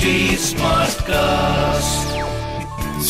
[0.00, 2.08] HD Smartcast.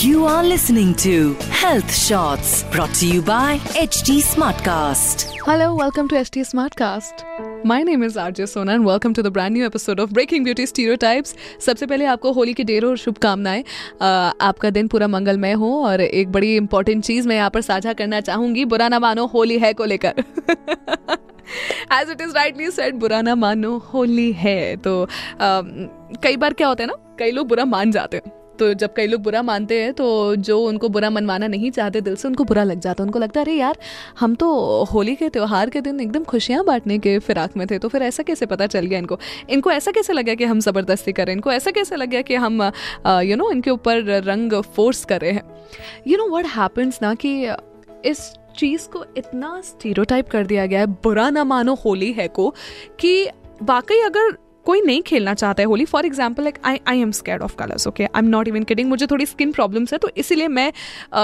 [0.03, 5.33] You are listening to Health Shots brought to you by HD Smartcast.
[5.45, 7.50] Hello, welcome to HD Smartcast.
[7.67, 10.65] My name is RJ Sona and welcome to the brand new episode of Breaking Beauty
[10.67, 11.35] Stereotypes.
[11.61, 13.65] सबसे पहले आपको होली की ढेरों शुभकामनाएँ।
[14.41, 18.21] आपका दिन पूरा मंगलमय हो और एक बड़ी इंपॉर्टेंट चीज़ मैं यहाँ पर साझा करना
[18.21, 20.15] चाहूँगी। बुरा ना मानो होली है को लेकर।
[21.93, 25.89] As it is rightly said बुरा ना मानो होली है। तो अम,
[26.23, 29.07] कई बार क्या होता है ना कई लोग बुरा मान जाते हैं। तो जब कई
[29.07, 32.65] लोग बुरा मानते हैं तो जो उनको बुरा मनवाना नहीं चाहते, दिल से उनको बुरा
[32.65, 33.79] लग जाता है। उनको लगता है, अरे यार,
[34.21, 34.49] हम तो
[34.85, 38.23] होली के त्यौहार के दिन एकदम खुशियाँ बांटने के फिराक में थे तो फिर ऐसा
[38.23, 39.19] कैसे पता चल गया इनको?
[39.51, 42.63] इनको ऐसा कैसे लगा कि हम ज़बरदस्ती करें इनको ऐसा कैसे लग गया कि हम
[43.23, 45.43] यू नो इनके ऊपर रंग फोर्स कर हैं?
[46.07, 47.33] यू नो वट हैपन्स ना कि
[48.05, 52.49] इस चीज़ को इतना स्टीरियोटाइप कर दिया गया है, बुरा ना मानो होली है को,
[53.01, 53.29] कि
[53.63, 54.37] वाकई अगर
[54.71, 55.85] कोई नहीं खेलना चाहता है Holi.
[55.87, 58.89] For example like I I am scared of colours okay I am not even kidding
[58.89, 60.71] मुझे थोड़ी स्किन प्रॉब्लम्स है तो इसीलिए मैं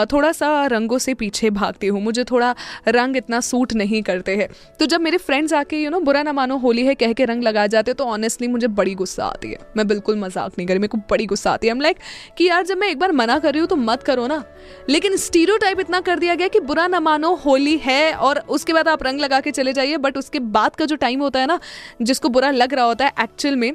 [0.06, 2.54] थोड़ा सा रंगों से पीछे भागती हूँ। मुझे थोड़ा
[2.88, 4.48] रंग इतना सूट नहीं करते हैं।
[4.80, 7.42] तो जब मेरे फ्रेंड्स आके यू नो बुरा ना मानो होली है, कह के रंग
[7.42, 10.88] लगा जाते तो ऑनेस्टली मुझे बड़ी गुस्सा आती है। मैं बिल्कुल मज़ाक नहीं करी, मेरे
[10.88, 11.98] को बड़ी गुस्सा आती है। हम लाइक
[12.38, 14.42] कि यार, जब मैं एक बार मना कर रही हूँ तो मत करो ना।
[14.88, 18.88] लेकिन स्टीरियो इतना कर दिया गया कि बुरा ना मानो होली है और उसके बाद
[18.88, 21.58] आप रंग लगा के चले जाइए बट उसके बाद का जो टाइम होता है ना,
[22.02, 23.72] जिसको बुरा लग रहा होता है एक्चुअल में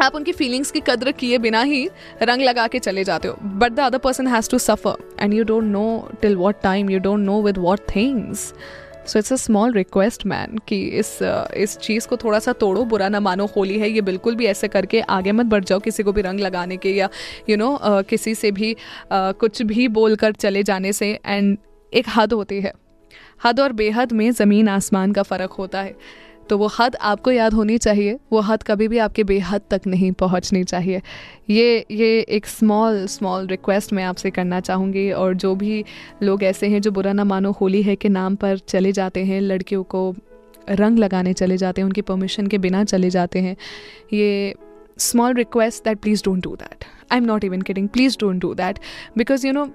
[0.00, 1.88] आप उनकी फीलिंग्स की कद्र किए बिना ही
[2.22, 5.44] रंग लगा के चले जाते हो। But the other person has to suffer and you
[5.44, 5.84] don't know
[6.22, 8.52] till what time you don't know with what things
[9.06, 12.84] so it's a small request man कि इस uh, इस चीज़ को थोड़ा सा तोड़ो
[12.84, 16.02] बुरा ना मानो होली है ये बिल्कुल भी ऐसे करके आगे मत बढ़ जाओ किसी
[16.02, 17.08] को भी रंग लगाने के या
[17.48, 18.78] यू you नो know, किसी से भी uh,
[19.12, 21.56] कुछ भी बोल कर चले जाने से एंड
[21.92, 22.72] एक हद होती है।
[23.44, 25.94] हद और बेहद में ज़मीन आसमान का फ़र्क होता है।
[26.52, 30.10] तो वो हद आपको याद होनी चाहिए, वो हद कभी भी आपके बेहद तक नहीं
[30.12, 31.00] पहुंचनी चाहिए।
[31.50, 35.84] ये ये एक स्मॉल स्मॉल रिक्वेस्ट मैं आपसे करना चाहूँगी और जो भी
[36.22, 39.40] लोग ऐसे हैं जो बुरा ना मानो, होली है के नाम पर चले जाते हैं,
[39.40, 40.14] लड़कियों को
[40.70, 43.56] रंग लगाने चले जाते हैं, उनकी परमिशन के बिना चले जाते हैं,
[44.12, 44.54] ये
[45.00, 48.54] small request that please don't do that I am not even kidding please don't do
[48.54, 48.78] that
[49.18, 49.68] because you know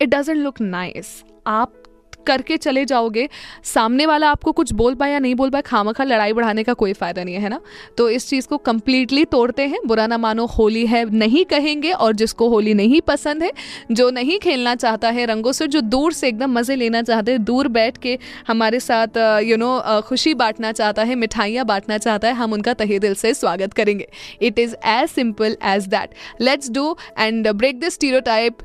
[0.00, 1.12] it doesn't look nice
[1.46, 1.79] आप
[2.26, 3.28] करके चले जाओगे,
[3.64, 6.92] सामने वाला आपको कुछ बोल पाए या नहीं बोल पाए, खामखा लड़ाई बढ़ाने का कोई
[6.92, 7.60] फ़ायदा नहीं है ना?
[7.98, 12.14] तो इस चीज़ को कंप्लीटली तोड़ते हैं। बुरा ना मानो, होली है नहीं कहेंगे और
[12.14, 13.50] जिसको होली नहीं पसंद है,
[13.92, 17.44] जो नहीं खेलना चाहता है, रंगों से जो दूर से एकदम मज़े लेना चाहते हैं,
[17.44, 22.34] दूर बैठ के हमारे साथ यू नो खुशी बांटना चाहता है, मिठाइयाँ बांटना चाहता है,
[22.34, 24.08] हम उनका तहे दिल से स्वागत करेंगे।
[24.42, 28.58] It is as simple as that let's do and break this stereotype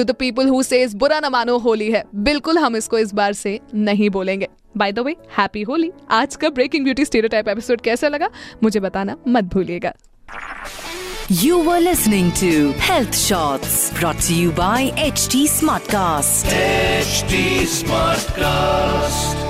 [0.00, 2.04] to the people who says बुरा न मानो होली है.
[2.14, 5.92] बिल्कुल हम इसको इस बार से नहीं बोलेंगे। By the way happy Holi.
[6.10, 8.28] आज का ब्रेकिंग ब्यूटी स्टीरियोटाइप एपिसोड कैसा लगा?
[8.62, 9.92] मुझे बताना मत भूलिएगा।
[11.32, 16.46] You were listening to health Shots brought to you by HT Smartcast.
[16.46, 19.49] HD Smartcast.